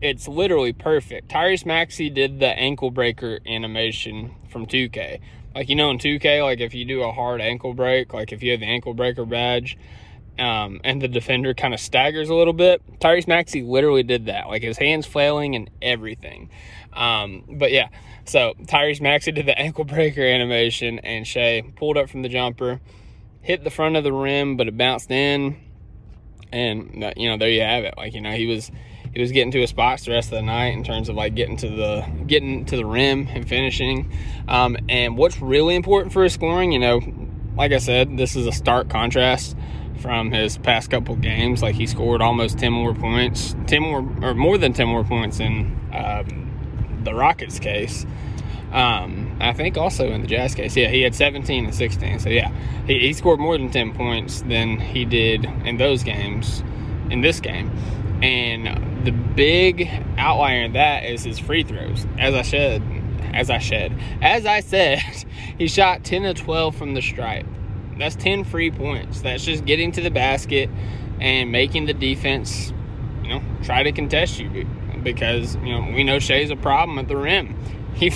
it's 0.00 0.28
literally 0.28 0.72
perfect. 0.72 1.28
Tyrese 1.28 1.66
Maxey 1.66 2.10
did 2.10 2.38
the 2.38 2.48
ankle 2.48 2.90
breaker 2.90 3.40
animation 3.46 4.34
from 4.48 4.66
2K 4.66 5.20
like 5.56 5.70
you 5.70 5.74
know 5.74 5.88
in 5.90 5.98
2K, 5.98 6.42
like 6.44 6.60
if 6.60 6.74
you 6.74 6.84
do 6.84 7.02
a 7.02 7.10
hard 7.10 7.40
ankle 7.40 7.72
break, 7.72 8.12
like 8.12 8.30
if 8.30 8.42
you 8.42 8.50
have 8.50 8.60
the 8.60 8.66
ankle 8.66 8.92
breaker 8.92 9.24
badge, 9.24 9.78
um, 10.38 10.80
and 10.84 11.00
the 11.00 11.08
defender 11.08 11.54
kind 11.54 11.72
of 11.74 11.80
staggers 11.80 12.28
a 12.28 12.34
little 12.34 12.52
bit, 12.52 12.82
Tyrese 13.00 13.26
Maxey 13.26 13.62
literally 13.62 14.02
did 14.02 14.26
that, 14.26 14.48
like 14.48 14.62
his 14.62 14.78
hands 14.78 15.06
flailing 15.06 15.54
and 15.54 15.70
everything. 15.80 16.50
Um, 16.92 17.44
but 17.48 17.72
yeah, 17.72 17.88
so 18.24 18.54
Tyrese 18.62 19.00
Maxey 19.00 19.32
did 19.32 19.46
the 19.46 19.58
ankle 19.58 19.84
breaker 19.84 20.22
animation, 20.22 20.98
and 21.00 21.26
Shai 21.26 21.62
pulled 21.76 21.96
up 21.96 22.10
from 22.10 22.22
the 22.22 22.28
jumper, 22.28 22.80
hit 23.40 23.64
the 23.64 23.70
front 23.70 23.96
of 23.96 24.04
the 24.04 24.12
rim, 24.12 24.56
but 24.56 24.68
it 24.68 24.76
bounced 24.76 25.10
in, 25.10 25.56
and 26.52 27.04
uh, 27.04 27.12
you 27.16 27.28
know 27.28 27.36
there 27.38 27.48
you 27.48 27.62
have 27.62 27.84
it. 27.84 27.94
Like 27.96 28.14
you 28.14 28.20
know 28.20 28.32
he 28.32 28.46
was 28.46 28.70
he 29.14 29.20
was 29.20 29.32
getting 29.32 29.50
to 29.52 29.60
his 29.60 29.70
spots 29.70 30.04
the 30.04 30.12
rest 30.12 30.28
of 30.28 30.36
the 30.36 30.42
night 30.42 30.74
in 30.74 30.84
terms 30.84 31.08
of 31.08 31.16
like 31.16 31.34
getting 31.34 31.56
to 31.58 31.68
the 31.68 32.06
getting 32.26 32.66
to 32.66 32.76
the 32.76 32.84
rim 32.84 33.26
and 33.30 33.48
finishing. 33.48 34.12
Um, 34.48 34.76
and 34.88 35.16
what's 35.16 35.40
really 35.40 35.74
important 35.74 36.12
for 36.12 36.22
his 36.22 36.34
scoring, 36.34 36.72
you 36.72 36.78
know, 36.78 37.00
like 37.56 37.72
I 37.72 37.78
said, 37.78 38.18
this 38.18 38.36
is 38.36 38.46
a 38.46 38.52
stark 38.52 38.90
contrast 38.90 39.56
from 40.00 40.30
his 40.30 40.58
past 40.58 40.90
couple 40.90 41.16
games. 41.16 41.62
Like 41.62 41.74
he 41.74 41.86
scored 41.86 42.22
almost 42.22 42.58
ten 42.58 42.72
more 42.72 42.94
points, 42.94 43.56
ten 43.66 43.82
more 43.82 43.98
or 44.22 44.34
more 44.34 44.58
than 44.58 44.72
ten 44.72 44.88
more 44.88 45.04
points 45.04 45.40
in 45.40 45.78
um, 45.92 47.00
the 47.04 47.14
Rockets 47.14 47.58
case. 47.58 48.06
Um, 48.72 49.36
I 49.40 49.52
think 49.52 49.78
also 49.78 50.10
in 50.10 50.22
the 50.22 50.26
Jazz 50.26 50.54
case, 50.54 50.76
yeah, 50.76 50.88
he 50.88 51.02
had 51.02 51.14
17 51.14 51.66
and 51.66 51.74
16. 51.74 52.18
So 52.18 52.28
yeah, 52.28 52.52
he, 52.86 52.98
he 52.98 53.12
scored 53.12 53.38
more 53.38 53.56
than 53.56 53.70
10 53.70 53.94
points 53.94 54.42
than 54.42 54.78
he 54.80 55.04
did 55.04 55.44
in 55.64 55.76
those 55.76 56.02
games 56.02 56.62
in 57.10 57.20
this 57.20 57.40
game. 57.40 57.70
And 58.22 59.06
the 59.06 59.12
big 59.12 59.88
outlier 60.18 60.62
in 60.62 60.72
that 60.72 61.04
is 61.04 61.24
his 61.24 61.38
free 61.38 61.62
throws. 61.62 62.06
As 62.18 62.34
I 62.34 62.42
said, 62.42 62.82
as 63.32 63.50
I 63.50 63.58
said, 63.58 63.98
as 64.20 64.46
I 64.46 64.60
said, 64.60 64.98
he 65.58 65.68
shot 65.68 66.04
10 66.04 66.22
to 66.22 66.34
12 66.34 66.74
from 66.74 66.94
the 66.94 67.02
stripe. 67.02 67.46
That's 67.98 68.16
10 68.16 68.44
free 68.44 68.70
points. 68.70 69.22
That's 69.22 69.44
just 69.44 69.64
getting 69.64 69.92
to 69.92 70.00
the 70.00 70.10
basket, 70.10 70.70
and 71.20 71.50
making 71.50 71.86
the 71.86 71.94
defense, 71.94 72.72
you 73.22 73.30
know, 73.30 73.42
try 73.62 73.82
to 73.82 73.92
contest 73.92 74.38
you 74.38 74.66
because 75.02 75.54
you 75.56 75.72
know 75.72 75.92
we 75.94 76.04
know 76.04 76.18
Shai's 76.18 76.50
a 76.50 76.56
problem 76.56 76.98
at 76.98 77.08
the 77.08 77.16
rim. 77.16 77.56
He 77.96 78.10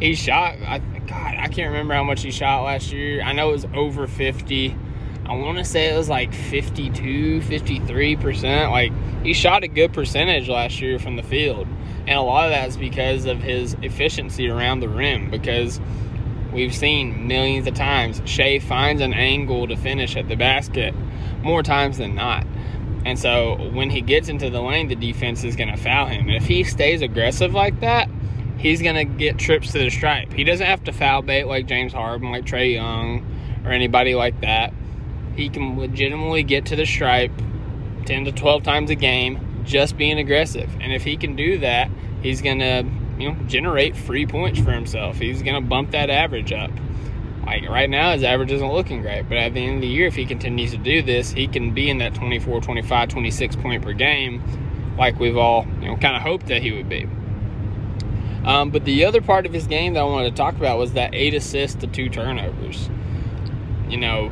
he 0.00 0.14
shot. 0.14 0.54
I 0.64 0.78
God, 0.78 1.34
I 1.36 1.48
can't 1.48 1.72
remember 1.72 1.92
how 1.92 2.04
much 2.04 2.22
he 2.22 2.30
shot 2.30 2.62
last 2.62 2.92
year. 2.92 3.20
I 3.20 3.32
know 3.32 3.48
it 3.48 3.52
was 3.52 3.66
over 3.74 4.06
fifty. 4.06 4.76
I 5.26 5.34
want 5.34 5.58
to 5.58 5.64
say 5.64 5.92
it 5.92 5.98
was 5.98 6.08
like 6.08 6.32
52, 6.32 7.40
53%. 7.40 8.70
Like, 8.70 8.92
he 9.22 9.34
shot 9.34 9.62
a 9.62 9.68
good 9.68 9.92
percentage 9.92 10.48
last 10.48 10.80
year 10.80 10.98
from 10.98 11.16
the 11.16 11.22
field. 11.22 11.66
And 12.06 12.16
a 12.16 12.22
lot 12.22 12.46
of 12.46 12.52
that 12.52 12.68
is 12.68 12.78
because 12.78 13.26
of 13.26 13.42
his 13.42 13.76
efficiency 13.82 14.48
around 14.48 14.80
the 14.80 14.88
rim. 14.88 15.28
Because 15.28 15.82
we've 16.52 16.74
seen 16.74 17.26
millions 17.26 17.66
of 17.66 17.74
times 17.74 18.22
Shai 18.24 18.58
finds 18.58 19.02
an 19.02 19.12
angle 19.12 19.66
to 19.68 19.76
finish 19.76 20.16
at 20.16 20.28
the 20.28 20.36
basket 20.36 20.94
more 21.42 21.62
times 21.62 21.98
than 21.98 22.14
not. 22.14 22.46
And 23.04 23.18
so 23.18 23.70
when 23.72 23.90
he 23.90 24.00
gets 24.00 24.28
into 24.28 24.50
the 24.50 24.60
lane, 24.60 24.88
the 24.88 24.96
defense 24.96 25.44
is 25.44 25.56
going 25.56 25.70
to 25.70 25.76
foul 25.76 26.06
him. 26.06 26.26
And 26.26 26.36
if 26.36 26.46
he 26.46 26.64
stays 26.64 27.00
aggressive 27.00 27.54
like 27.54 27.80
that, 27.80 28.08
he's 28.58 28.82
going 28.82 28.96
to 28.96 29.04
get 29.04 29.38
trips 29.38 29.72
to 29.72 29.78
the 29.78 29.90
stripe. 29.90 30.32
He 30.32 30.44
doesn't 30.44 30.66
have 30.66 30.84
to 30.84 30.92
foul 30.92 31.22
bait 31.22 31.44
like 31.44 31.66
James 31.66 31.92
Harden, 31.92 32.30
like 32.32 32.44
Trae 32.44 32.74
Young, 32.74 33.24
or 33.64 33.70
anybody 33.70 34.14
like 34.14 34.40
that 34.40 34.72
he 35.38 35.48
can 35.48 35.78
legitimately 35.78 36.42
get 36.42 36.66
to 36.66 36.74
the 36.74 36.84
stripe 36.84 37.30
10 38.06 38.24
to 38.24 38.32
12 38.32 38.64
times 38.64 38.90
a 38.90 38.96
game 38.96 39.62
just 39.64 39.96
being 39.96 40.18
aggressive. 40.18 40.68
And 40.80 40.92
if 40.92 41.04
he 41.04 41.16
can 41.16 41.36
do 41.36 41.58
that, 41.58 41.88
he's 42.22 42.42
going 42.42 42.58
to, 42.58 42.84
you 43.18 43.32
know, 43.32 43.42
generate 43.46 43.96
free 43.96 44.26
points 44.26 44.60
for 44.60 44.72
himself. 44.72 45.18
He's 45.18 45.42
to 45.42 45.60
bump 45.60 45.90
that 45.92 46.10
average 46.10 46.52
up. 46.52 46.70
Like 47.44 47.68
right 47.68 47.88
now, 47.88 48.12
his 48.12 48.22
average 48.22 48.52
isn't 48.52 48.72
looking 48.72 49.00
great, 49.00 49.28
but 49.28 49.38
at 49.38 49.54
the 49.54 49.64
end 49.64 49.76
of 49.76 49.80
the 49.80 49.88
year, 49.88 50.06
if 50.06 50.14
he 50.14 50.26
continues 50.26 50.72
to 50.72 50.76
do 50.76 51.02
this, 51.02 51.30
he 51.30 51.46
can 51.46 51.72
be 51.72 51.88
in 51.88 51.98
that 51.98 52.14
24, 52.14 52.60
25, 52.60 53.08
26 53.08 53.56
point 53.56 53.82
per 53.82 53.92
game, 53.92 54.42
like 54.98 55.18
we've 55.18 55.36
all, 55.36 55.66
you 55.80 55.88
know, 55.88 55.96
kind 55.96 56.14
of 56.14 56.22
hoped 56.22 56.46
that 56.46 56.62
he 56.62 56.72
would 56.72 56.88
be. 56.88 57.08
Um, 58.44 58.70
but 58.70 58.84
the 58.84 59.04
other 59.04 59.20
part 59.20 59.46
of 59.46 59.52
his 59.52 59.66
game 59.66 59.94
that 59.94 60.00
I 60.00 60.04
wanted 60.04 60.30
to 60.30 60.36
talk 60.36 60.56
about 60.56 60.78
was 60.78 60.92
that 60.92 61.14
eight 61.14 61.34
assists 61.34 61.80
to 61.80 61.86
two 61.86 62.08
turnovers. 62.08 62.88
You 63.88 63.96
know, 63.96 64.30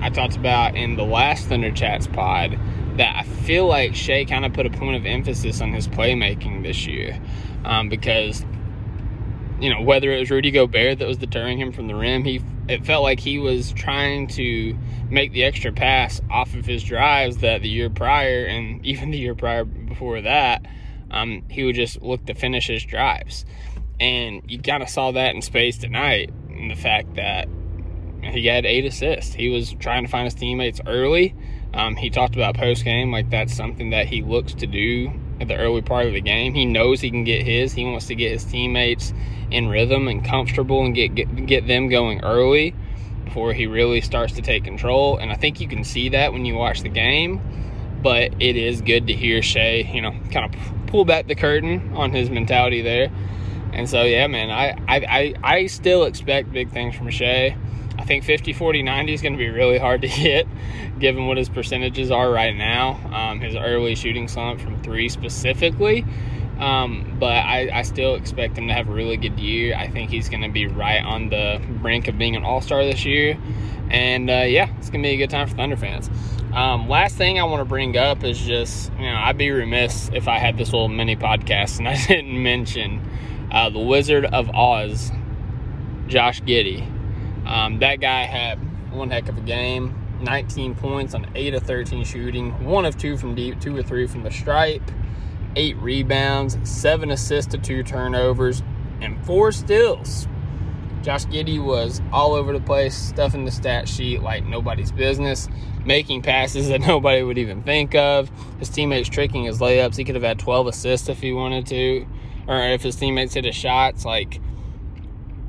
I 0.00 0.10
talked 0.10 0.36
about 0.36 0.76
in 0.76 0.96
the 0.96 1.04
last 1.04 1.48
Thunder 1.48 1.70
Chats 1.70 2.06
pod 2.06 2.58
that 2.96 3.16
I 3.16 3.22
feel 3.22 3.66
like 3.66 3.94
Shai 3.94 4.24
kind 4.24 4.44
of 4.44 4.52
put 4.52 4.66
a 4.66 4.70
point 4.70 4.96
of 4.96 5.06
emphasis 5.06 5.60
on 5.60 5.72
his 5.72 5.88
playmaking 5.88 6.62
this 6.62 6.86
year 6.86 7.20
um, 7.64 7.88
because, 7.88 8.44
you 9.60 9.72
know, 9.72 9.82
whether 9.82 10.10
it 10.12 10.20
was 10.20 10.30
Rudy 10.30 10.50
Gobert 10.50 10.98
that 10.98 11.08
was 11.08 11.18
deterring 11.18 11.58
him 11.58 11.72
from 11.72 11.86
the 11.86 11.94
rim, 11.94 12.24
he 12.24 12.42
it 12.68 12.84
felt 12.84 13.02
like 13.02 13.20
he 13.20 13.38
was 13.38 13.72
trying 13.72 14.26
to 14.26 14.76
make 15.08 15.32
the 15.32 15.44
extra 15.44 15.72
pass 15.72 16.20
off 16.30 16.54
of 16.54 16.66
his 16.66 16.82
drives 16.82 17.38
that 17.38 17.62
the 17.62 17.68
year 17.68 17.88
prior 17.88 18.44
and 18.44 18.84
even 18.86 19.10
the 19.10 19.18
year 19.18 19.34
prior 19.34 19.64
before 19.64 20.20
that, 20.22 20.66
um, 21.10 21.44
he 21.48 21.64
would 21.64 21.76
just 21.76 22.02
look 22.02 22.24
to 22.26 22.34
finish 22.34 22.66
his 22.66 22.84
drives. 22.84 23.44
And 23.98 24.42
you 24.48 24.60
kind 24.60 24.82
of 24.82 24.88
saw 24.88 25.12
that 25.12 25.34
in 25.34 25.42
space 25.42 25.78
tonight, 25.78 26.30
in 26.50 26.68
the 26.68 26.74
fact 26.74 27.14
that 27.14 27.48
he 28.22 28.46
had 28.46 28.66
eight 28.66 28.84
assists. 28.84 29.34
He 29.34 29.48
was 29.48 29.72
trying 29.74 30.04
to 30.04 30.10
find 30.10 30.24
his 30.24 30.34
teammates 30.34 30.80
early. 30.86 31.34
Um, 31.76 31.94
he 31.94 32.08
talked 32.08 32.34
about 32.34 32.56
post 32.56 32.84
game, 32.84 33.12
like 33.12 33.28
that's 33.28 33.54
something 33.54 33.90
that 33.90 34.06
he 34.06 34.22
looks 34.22 34.54
to 34.54 34.66
do 34.66 35.12
at 35.40 35.48
the 35.48 35.56
early 35.56 35.82
part 35.82 36.06
of 36.06 36.14
the 36.14 36.22
game. 36.22 36.54
He 36.54 36.64
knows 36.64 37.00
he 37.00 37.10
can 37.10 37.24
get 37.24 37.44
his. 37.44 37.74
He 37.74 37.84
wants 37.84 38.06
to 38.06 38.14
get 38.14 38.32
his 38.32 38.44
teammates 38.44 39.12
in 39.50 39.68
rhythm 39.68 40.08
and 40.08 40.24
comfortable 40.24 40.84
and 40.84 40.94
get 40.94 41.14
get, 41.14 41.46
get 41.46 41.66
them 41.66 41.88
going 41.88 42.24
early 42.24 42.74
before 43.24 43.52
he 43.52 43.66
really 43.66 44.00
starts 44.00 44.32
to 44.34 44.42
take 44.42 44.64
control. 44.64 45.18
And 45.18 45.30
I 45.30 45.34
think 45.34 45.60
you 45.60 45.68
can 45.68 45.84
see 45.84 46.08
that 46.08 46.32
when 46.32 46.46
you 46.46 46.54
watch 46.54 46.80
the 46.80 46.88
game. 46.88 47.40
But 48.02 48.34
it 48.40 48.56
is 48.56 48.80
good 48.80 49.08
to 49.08 49.12
hear 49.12 49.42
Shai, 49.42 49.90
you 49.92 50.00
know, 50.00 50.12
kind 50.30 50.54
of 50.54 50.86
pull 50.86 51.04
back 51.04 51.26
the 51.26 51.34
curtain 51.34 51.92
on 51.94 52.12
his 52.12 52.30
mentality 52.30 52.80
there. 52.80 53.10
And 53.72 53.90
so, 53.90 54.02
yeah, 54.02 54.26
man, 54.26 54.50
I, 54.50 54.70
I, 54.88 54.96
I, 54.96 55.34
I 55.42 55.66
still 55.66 56.04
expect 56.04 56.52
big 56.52 56.70
things 56.70 56.94
from 56.94 57.10
Shai. 57.10 57.56
Think 58.06 58.24
50, 58.24 58.52
40, 58.52 58.82
90 58.82 59.14
is 59.14 59.22
going 59.22 59.32
to 59.32 59.38
be 59.38 59.48
really 59.48 59.78
hard 59.78 60.02
to 60.02 60.08
hit 60.08 60.46
given 60.98 61.26
what 61.26 61.36
his 61.36 61.48
percentages 61.48 62.10
are 62.10 62.30
right 62.30 62.54
now. 62.54 63.00
Um, 63.12 63.40
his 63.40 63.54
early 63.54 63.94
shooting 63.94 64.28
slump 64.28 64.60
from 64.60 64.82
three 64.82 65.08
specifically. 65.08 66.04
Um, 66.58 67.16
but 67.20 67.32
I, 67.32 67.70
I, 67.70 67.82
still 67.82 68.14
expect 68.14 68.56
him 68.56 68.68
to 68.68 68.72
have 68.72 68.88
a 68.88 68.92
really 68.92 69.18
good 69.18 69.38
year. 69.38 69.76
I 69.76 69.88
think 69.88 70.08
he's 70.08 70.30
going 70.30 70.40
to 70.40 70.48
be 70.48 70.66
right 70.66 71.04
on 71.04 71.28
the 71.28 71.60
brink 71.82 72.08
of 72.08 72.16
being 72.16 72.34
an 72.34 72.44
all 72.44 72.62
star 72.62 72.82
this 72.82 73.04
year. 73.04 73.36
And 73.90 74.30
uh, 74.30 74.44
yeah, 74.44 74.74
it's 74.78 74.88
going 74.88 75.02
to 75.02 75.06
be 75.06 75.12
a 75.12 75.16
good 75.18 75.28
time 75.28 75.46
for 75.48 75.54
Thunder 75.54 75.76
fans. 75.76 76.08
Um, 76.54 76.88
last 76.88 77.16
thing 77.16 77.38
I 77.38 77.44
want 77.44 77.60
to 77.60 77.66
bring 77.66 77.98
up 77.98 78.24
is 78.24 78.38
just, 78.38 78.90
you 78.94 79.04
know, 79.04 79.16
I'd 79.16 79.36
be 79.36 79.50
remiss 79.50 80.10
if 80.14 80.28
I 80.28 80.38
had 80.38 80.56
this 80.56 80.72
little 80.72 80.88
mini 80.88 81.14
podcast 81.14 81.78
and 81.78 81.86
I 81.86 82.02
didn't 82.06 82.42
mention 82.42 83.02
uh, 83.52 83.68
the 83.68 83.78
Wizard 83.78 84.24
of 84.24 84.48
Oz, 84.54 85.12
Josh 86.06 86.40
Giddey. 86.40 86.95
Um, 87.46 87.78
that 87.78 88.00
guy 88.00 88.24
had 88.24 88.58
one 88.92 89.10
heck 89.10 89.28
of 89.28 89.38
a 89.38 89.42
game. 89.42 89.94
19 90.20 90.74
points 90.74 91.14
on 91.14 91.26
8 91.34 91.54
of 91.54 91.62
13 91.64 92.04
shooting, 92.04 92.64
1 92.64 92.84
of 92.86 92.96
2 92.96 93.16
from 93.16 93.34
deep, 93.34 93.60
2 93.60 93.76
or 93.76 93.82
3 93.82 94.06
from 94.06 94.22
the 94.22 94.30
stripe, 94.30 94.90
8 95.56 95.76
rebounds, 95.76 96.58
7 96.64 97.10
assists 97.10 97.52
to 97.52 97.58
2 97.58 97.82
turnovers, 97.82 98.62
and 99.00 99.24
4 99.26 99.52
steals. 99.52 100.26
Josh 101.02 101.26
Giddey 101.26 101.62
was 101.62 102.00
all 102.12 102.34
over 102.34 102.52
the 102.52 102.64
place, 102.64 102.96
stuffing 102.96 103.44
the 103.44 103.52
stat 103.52 103.88
sheet 103.88 104.22
like 104.22 104.44
nobody's 104.44 104.90
business, 104.90 105.48
making 105.84 106.22
passes 106.22 106.68
that 106.70 106.80
nobody 106.80 107.22
would 107.22 107.38
even 107.38 107.62
think 107.62 107.94
of. 107.94 108.30
His 108.58 108.70
teammates 108.70 109.08
tricking 109.08 109.44
his 109.44 109.60
layups. 109.60 109.96
He 109.96 110.04
could 110.04 110.16
have 110.16 110.24
had 110.24 110.38
12 110.38 110.66
assists 110.66 111.08
if 111.08 111.20
he 111.20 111.32
wanted 111.32 111.66
to, 111.66 112.06
or 112.48 112.58
if 112.60 112.82
his 112.82 112.96
teammates 112.96 113.34
hit 113.34 113.44
his 113.44 113.54
shots. 113.54 114.04
Like, 114.04 114.40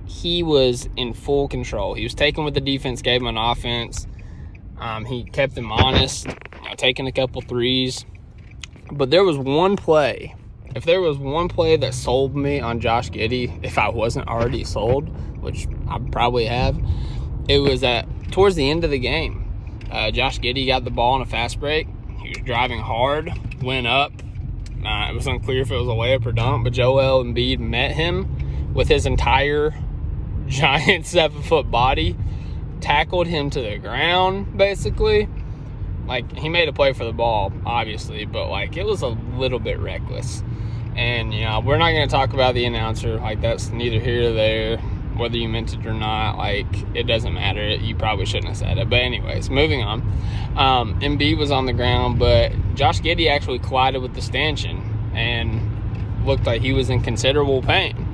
he 0.08 0.42
was 0.42 0.90
in 0.96 1.14
full 1.14 1.48
control. 1.48 1.94
He 1.94 2.04
was 2.04 2.16
taking 2.16 2.44
what 2.44 2.54
the 2.54 2.62
defense 2.62 3.02
gave 3.02 3.22
him 3.22 3.28
on 3.28 3.38
offense. 3.38 4.08
Um, 4.80 5.06
he 5.06 5.24
kept 5.24 5.56
them 5.56 5.72
honest, 5.72 6.26
you 6.28 6.34
know, 6.70 6.76
taking 6.76 7.08
a 7.08 7.12
couple 7.12 7.42
threes. 7.42 8.06
But 8.92 9.12
there 9.12 9.24
was 9.24 9.38
one 9.38 9.76
play. 9.76 10.36
If 10.76 10.86
there 10.86 11.02
was 11.02 11.18
one 11.18 11.50
play 11.50 11.76
that 11.78 11.94
sold 11.94 12.36
me 12.36 12.60
on 12.60 12.80
Josh 12.80 13.10
Giddey, 13.10 13.64
if 13.64 13.78
I 13.78 13.90
wasn't 13.90 14.28
already 14.28 14.64
sold, 14.64 15.10
which 15.42 15.68
I 15.90 16.00
probably 16.12 16.46
have, 16.46 16.80
it 17.50 17.60
was 17.60 17.84
at 17.84 18.08
towards 18.32 18.56
the 18.56 18.70
end 18.70 18.84
of 18.84 18.92
the 18.92 19.00
game. 19.00 19.44
Uh, 19.92 20.12
Josh 20.12 20.40
Giddey 20.40 20.68
got 20.68 20.84
the 20.84 20.92
ball 20.92 21.16
in 21.16 21.22
a 21.22 21.26
fast 21.26 21.60
break. 21.60 21.88
He 22.20 22.30
was 22.30 22.38
driving 22.46 22.80
hard, 22.80 23.32
went 23.62 23.88
up. 23.88 24.12
Uh, 24.86 25.08
it 25.10 25.16
was 25.16 25.28
unclear 25.28 25.62
if 25.62 25.72
it 25.72 25.76
was 25.76 25.88
a 25.88 25.92
layup 25.92 26.26
or 26.26 26.32
dunk, 26.32 26.64
but 26.64 26.74
Joel 26.74 27.24
Embiid 27.24 27.60
met 27.60 27.92
him 27.92 28.74
with 28.74 28.88
his 28.88 29.06
entire 29.06 29.74
giant 30.48 31.06
seven 31.08 31.42
foot 31.42 31.70
body, 31.70 32.16
tackled 32.82 33.28
him 33.28 33.50
to 33.52 33.62
the 33.62 33.78
ground, 33.78 34.58
basically. 34.58 35.28
Like, 36.08 36.32
he 36.38 36.48
made 36.48 36.70
a 36.70 36.74
play 36.74 36.94
for 36.94 37.04
the 37.04 37.12
ball, 37.12 37.52
obviously, 37.66 38.26
but 38.26 38.50
like, 38.50 38.78
it 38.78 38.86
was 38.86 39.02
a 39.02 39.08
little 39.08 39.60
bit 39.60 39.78
reckless. 39.80 40.42
And, 40.96 41.34
you 41.34 41.42
know, 41.42 41.60
we're 41.60 41.78
not 41.78 41.92
going 41.92 42.08
to 42.08 42.12
talk 42.12 42.34
about 42.34 42.56
the 42.56 42.66
announcer. 42.66 43.20
Like, 43.20 43.42
that's 43.42 43.70
neither 43.70 44.00
here 44.00 44.24
nor 44.24 44.34
there. 44.34 44.78
Whether 45.18 45.38
you 45.38 45.50
meant 45.50 45.74
it 45.74 45.86
or 45.86 45.94
not, 45.94 46.38
like, 46.38 46.68
it 46.96 47.04
doesn't 47.04 47.34
matter. 47.34 47.68
You 47.68 47.96
probably 47.96 48.26
shouldn't 48.26 48.48
have 48.48 48.58
said 48.58 48.78
it. 48.78 48.90
But, 48.90 49.02
anyways, 49.02 49.50
moving 49.50 49.84
on. 49.84 50.02
Um, 50.56 51.00
Embiid 51.02 51.38
was 51.38 51.52
on 51.52 51.66
the 51.66 51.74
ground, 51.74 52.20
but 52.20 52.52
Josh 52.76 53.02
Giddey 53.02 53.30
actually 53.30 53.60
collided 53.60 54.02
with 54.02 54.16
the 54.16 54.22
stanchion 54.22 55.12
and 55.14 56.26
looked 56.26 56.46
like 56.46 56.62
he 56.62 56.74
was 56.74 56.90
in 56.90 57.02
considerable 57.02 57.62
pain. 57.62 58.07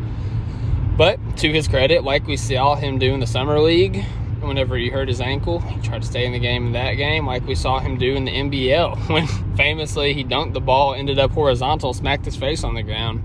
To 1.38 1.52
his 1.52 1.68
credit, 1.68 2.04
like 2.04 2.25
we 2.28 2.38
saw 2.38 2.75
him 2.75 3.00
do 3.00 3.13
in 3.13 3.20
the 3.20 3.28
summer 3.28 3.60
league, 3.60 4.06
whenever 4.40 4.78
he 4.78 4.90
hurt 4.90 5.08
his 5.08 5.20
ankle, 5.20 5.60
he 5.60 5.82
tried 5.82 6.02
to 6.02 6.08
stay 6.08 6.25
in 6.25 6.32
the 6.32 6.40
game 6.40 6.68
in 6.68 6.72
that 6.74 6.94
game, 6.94 7.25
like 7.25 7.46
we 7.48 7.56
saw 7.56 7.80
him 7.80 7.98
do 7.98 8.13
in 8.16 8.25
the 8.25 8.32
NBL 8.32 9.10
when 9.13 9.28
famously 9.56 10.13
he 10.13 10.24
dunked 10.24 10.54
the 10.54 10.62
ball, 10.62 10.94
ended 10.94 11.20
up 11.20 11.32
horizontal, 11.32 11.94
smacked 11.94 12.25
his 12.25 12.36
face 12.36 12.63
on 12.63 12.75
the 12.75 12.84
ground, 12.84 13.22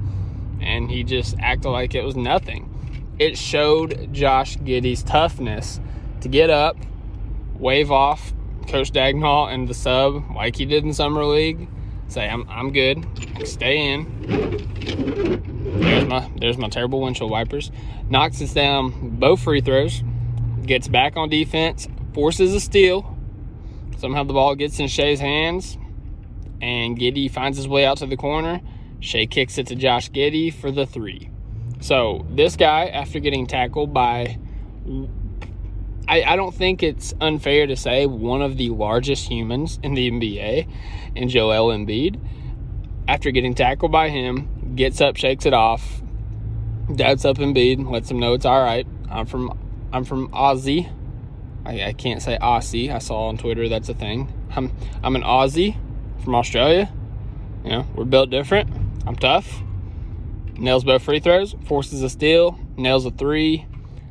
and 0.61 0.91
he 0.91 1.05
just 1.05 1.37
acted 1.39 1.69
like 1.69 1.95
it 1.95 2.03
was 2.03 2.17
nothing. 2.17 2.75
It 3.19 3.37
showed 3.37 4.13
Josh 4.13 4.57
Giddey's 4.59 5.03
toughness 5.03 5.81
to 6.21 6.29
get 6.29 6.51
up, 6.51 6.77
wave 7.59 7.91
off 7.91 8.33
Coach 8.69 8.93
Daigneault 8.93 9.53
and 9.53 9.69
the 9.69 9.75
sub 9.75 10.25
like 10.35 10.57
he 10.57 10.65
did 10.65 10.85
in 10.85 10.93
summer 10.93 11.25
league, 11.25 11.69
say 12.09 12.29
I'm 12.29 12.49
I'm 12.49 12.73
good, 12.73 13.07
stay 13.45 13.93
in 13.93 15.48
there's 15.73 16.07
my 16.07 16.31
there's 16.37 16.59
my 16.59 16.69
terrible 16.69 17.01
windshield 17.01 17.31
wipers. 17.31 17.71
Knocks 18.09 18.41
us 18.43 18.53
down 18.53 19.19
both 19.19 19.41
free 19.41 19.61
throws. 19.61 20.03
Gets 20.65 20.89
back 20.89 21.17
on 21.17 21.29
defense. 21.29 21.89
Forces 22.15 22.55
a 22.55 22.61
steal. 22.61 23.17
Somehow 23.99 24.25
the 24.25 24.33
ball 24.33 24.55
gets 24.55 24.79
in 24.79 24.89
Shai's 24.89 25.21
hands. 25.21 25.77
And 26.61 26.99
Giddey 26.99 27.31
finds 27.31 27.57
his 27.57 27.69
way 27.69 27.85
out 27.85 27.99
to 27.99 28.07
the 28.07 28.17
corner. 28.17 28.61
Shai 29.01 29.27
kicks 29.27 29.59
it 29.59 29.69
to 29.69 29.75
Josh 29.75 30.11
Giddey 30.11 30.53
for 30.53 30.71
the 30.71 30.87
three. 30.87 31.31
So 31.81 32.27
this 32.31 32.57
guy, 32.57 32.87
after 32.87 33.21
getting 33.21 33.47
tackled 33.47 33.95
by 33.95 34.39
I, 36.09 36.23
I 36.23 36.37
don't 36.37 36.55
think 36.55 36.83
it's 36.83 37.13
unfair 37.21 37.67
to 37.67 37.77
say 37.77 38.07
one 38.07 38.41
of 38.41 38.57
the 38.57 38.71
largest 38.71 39.29
humans 39.29 39.79
in 39.83 39.93
the 39.93 40.11
NBA, 40.11 40.67
and 41.15 41.29
Joel 41.29 41.69
Embiid, 41.69 42.19
after 43.07 43.31
getting 43.31 43.55
tackled 43.55 43.93
by 43.93 44.09
him, 44.09 44.49
gets 44.75 45.01
up, 45.01 45.17
shakes 45.17 45.47
it 45.47 45.55
off, 45.55 46.03
dads 46.95 47.25
up 47.25 47.39
Embiid, 47.39 47.91
lets 47.91 48.11
him 48.11 48.19
know 48.19 48.35
it's 48.35 48.45
all 48.45 48.63
right. 48.63 48.87
I'm 49.11 49.27
from 49.27 49.59
I'm 49.93 50.05
from 50.05 50.29
Aussie. 50.29 50.93
I, 51.65 51.89
I 51.89 51.93
can't 51.93 52.23
say 52.23 52.39
Aussie. 52.41 52.93
I 52.93 52.99
saw 52.99 53.29
on 53.29 53.39
Twitter 53.39 53.69
that's 53.69 53.89
a 53.89 53.95
thing. 53.95 54.33
I'm 54.55 54.73
I'm 55.03 55.17
an 55.17 55.23
Aussie 55.23 55.77
from 56.23 56.35
Australia. 56.35 56.93
You 57.65 57.71
know, 57.71 57.87
we're 57.95 58.05
built 58.05 58.31
different. 58.31 58.71
I'm 59.07 59.17
tough. 59.17 59.63
Nails 60.57 60.85
both 60.85 61.03
free 61.03 61.21
throws, 61.21 61.55
forces 61.67 62.03
a 62.03 62.11
steal, 62.11 62.59
nails 62.77 63.07
a 63.07 63.11
three. 63.11 63.67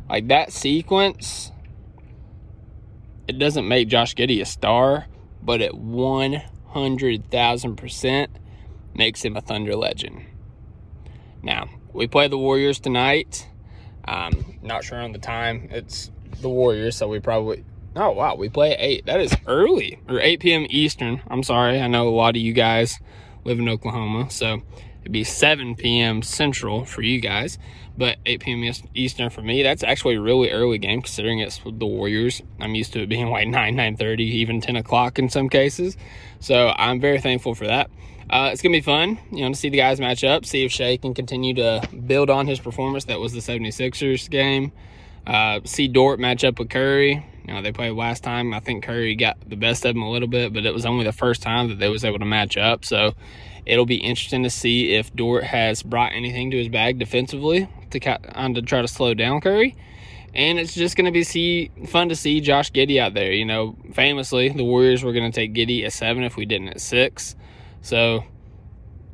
Like 0.10 0.30
that 0.30 0.54
sequence, 0.54 1.52
it 3.28 3.38
doesn't 3.38 3.68
make 3.68 3.90
Josh 3.90 4.16
Giddey 4.16 4.42
a 4.42 4.46
star, 4.46 5.08
but 5.44 5.62
it 5.62 5.74
100,000% 5.74 8.28
makes 8.94 9.26
him 9.26 9.36
a 9.36 9.42
Thunder 9.42 9.76
legend. 9.76 10.24
Now, 11.48 11.70
we 11.94 12.08
play 12.08 12.28
the 12.28 12.38
Warriors 12.38 12.78
tonight. 12.78 13.48
Um, 14.06 14.60
not 14.62 14.84
sure 14.84 15.00
on 15.00 15.14
the 15.14 15.18
time. 15.18 15.70
It's 15.72 16.12
the 16.42 16.50
Warriors, 16.50 16.98
so 16.98 17.08
we 17.08 17.22
probably. 17.22 17.64
Oh, 17.96 18.12
wow. 18.12 18.36
We 18.36 18.50
play 18.50 18.74
at 18.74 18.82
8. 18.82 19.06
That 19.06 19.22
is 19.22 19.34
early. 19.48 19.98
Or 20.10 20.20
8 20.20 20.42
p.m. 20.42 20.68
Eastern. 20.70 21.22
I'm 21.30 21.44
sorry. 21.44 21.80
I 21.80 21.88
know 21.88 22.10
a 22.10 22.12
lot 22.12 22.36
of 22.36 22.42
you 22.42 22.52
guys 22.52 23.00
live 23.46 23.60
in 23.60 23.70
Oklahoma, 23.70 24.30
so 24.30 24.62
it'd 25.00 25.14
be 25.14 25.24
7 25.24 25.76
p.m. 25.76 26.22
Central 26.22 26.84
for 26.84 27.02
you 27.02 27.22
guys, 27.22 27.58
but 27.98 28.18
8 28.26 28.42
p.m. 28.42 28.74
Eastern 28.94 29.30
for 29.30 29.42
me. 29.42 29.64
That's 29.64 29.84
actually 29.84 30.16
a 30.16 30.22
really 30.22 30.52
early 30.52 30.80
game 30.80 31.02
considering 31.02 31.40
it's 31.40 31.62
the 31.64 31.86
Warriors. 31.86 32.42
I'm 32.60 32.76
used 32.76 32.92
to 32.92 33.04
it 33.04 33.08
being 33.08 33.30
like 33.30 33.48
9, 33.48 33.74
9.30, 33.74 34.20
even 34.20 34.60
10 34.60 34.76
o'clock 34.76 35.18
in 35.18 35.30
some 35.30 35.48
cases. 35.48 35.96
So 36.42 36.74
I'm 36.76 37.00
very 37.00 37.22
thankful 37.22 37.56
for 37.56 37.68
that. 37.68 37.90
Uh, 38.30 38.50
it's 38.52 38.62
gonna 38.62 38.74
be 38.74 38.82
fun, 38.82 39.18
you 39.32 39.42
know, 39.42 39.50
to 39.50 39.56
see 39.56 39.70
the 39.70 39.78
guys 39.78 40.00
match 40.00 40.24
up, 40.24 40.46
see 40.46 40.66
if 40.66 40.72
Shai 40.72 40.98
can 40.98 41.14
continue 41.14 41.54
to 41.56 41.88
build 42.06 42.30
on 42.30 42.48
his 42.48 42.60
performance. 42.60 43.06
That 43.06 43.20
was 43.20 43.34
the 43.34 43.40
76ers 43.40 44.30
game. 44.30 44.72
Uh, 45.26 45.60
see 45.66 45.88
Dort 45.88 46.20
match 46.20 46.44
up 46.44 46.58
with 46.60 46.70
Curry. 46.70 47.26
You 47.46 47.54
know, 47.54 47.62
they 47.62 47.72
played 47.72 47.92
last 47.92 48.24
time. 48.24 48.54
I 48.54 48.60
think 48.60 48.84
Curry 48.84 49.16
got 49.16 49.38
the 49.48 49.56
best 49.56 49.86
of 49.86 49.96
him 49.96 50.02
a 50.02 50.10
little 50.10 50.28
bit, 50.28 50.54
but 50.54 50.66
it 50.66 50.74
was 50.74 50.86
only 50.86 51.06
the 51.06 51.14
first 51.14 51.42
time 51.42 51.70
that 51.70 51.80
they 51.80 51.90
was 51.90 52.04
able 52.04 52.20
to 52.20 52.26
match 52.26 52.58
up. 52.58 52.84
So 52.84 53.14
it'll 53.66 53.86
be 53.86 53.98
interesting 53.98 54.44
to 54.44 54.50
see 54.50 54.94
if 54.96 55.14
Dort 55.14 55.44
has 55.44 55.84
brought 55.84 56.14
anything 56.14 56.52
to 56.52 56.58
his 56.58 56.70
bag 56.70 57.00
defensively 57.00 57.70
to 57.92 58.00
kind 58.00 58.58
of 58.58 58.66
try 58.66 58.82
to 58.82 58.88
slow 58.88 59.14
down 59.14 59.42
Curry. 59.42 59.76
And 60.34 60.60
it's 60.60 60.74
just 60.74 60.96
going 60.96 61.06
to 61.06 61.12
be 61.12 61.24
see 61.24 61.72
fun 61.88 62.10
to 62.10 62.16
see 62.16 62.42
Josh 62.42 62.72
Giddey 62.72 63.00
out 63.00 63.14
there. 63.14 63.32
You 63.32 63.46
know, 63.46 63.76
famously, 63.94 64.50
the 64.50 64.64
Warriors 64.64 65.04
were 65.04 65.14
going 65.14 65.30
to 65.30 65.36
take 65.36 65.54
Giddey 65.54 65.86
at 65.86 65.94
seven 65.94 66.24
if 66.24 66.36
we 66.36 66.46
didn't 66.46 66.70
at 66.70 66.82
six. 66.82 67.36
So, 67.88 68.26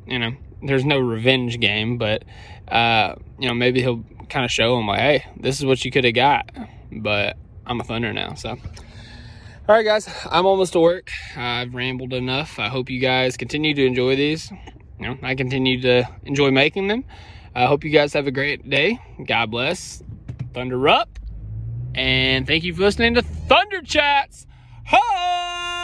you 0.04 0.18
know, 0.18 0.32
there's 0.60 0.84
no 0.84 0.98
revenge 0.98 1.60
game, 1.60 1.96
but 1.96 2.24
uh, 2.66 3.14
you 3.38 3.46
know, 3.46 3.54
maybe 3.54 3.80
he'll 3.80 4.04
kind 4.28 4.44
of 4.44 4.50
show 4.50 4.76
him 4.76 4.88
like, 4.88 4.98
hey, 4.98 5.24
this 5.38 5.60
is 5.60 5.64
what 5.64 5.84
you 5.84 5.92
could 5.92 6.02
have 6.02 6.14
got. 6.14 6.50
But 6.90 7.36
I'm 7.64 7.80
a 7.80 7.84
Thunder 7.84 8.12
now, 8.12 8.34
so. 8.34 8.48
All 8.50 9.76
right, 9.76 9.84
guys, 9.84 10.08
I'm 10.28 10.44
almost 10.44 10.72
to 10.72 10.80
work. 10.80 11.12
I've 11.36 11.72
rambled 11.72 12.12
enough. 12.12 12.58
I 12.58 12.66
hope 12.66 12.90
you 12.90 12.98
guys 12.98 13.36
continue 13.36 13.74
to 13.74 13.86
enjoy 13.86 14.16
these. 14.16 14.50
You 14.98 15.06
know, 15.06 15.18
I 15.22 15.36
continue 15.36 15.80
to 15.82 16.08
enjoy 16.24 16.50
making 16.50 16.88
them. 16.88 17.04
I 17.54 17.66
hope 17.66 17.84
you 17.84 17.90
guys 17.90 18.12
have 18.14 18.26
a 18.26 18.32
great 18.32 18.68
day. 18.68 18.98
God 19.24 19.52
bless. 19.52 20.02
Thunder 20.52 20.88
up. 20.88 21.20
And 21.94 22.44
thank 22.44 22.64
you 22.64 22.74
for 22.74 22.82
listening 22.82 23.14
to 23.14 23.22
Thunder 23.22 23.82
Chats. 23.82 24.48
Ho! 24.86 25.83